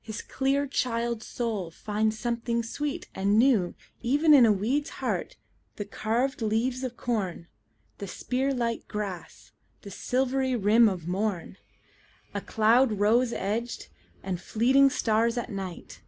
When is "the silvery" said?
9.82-10.56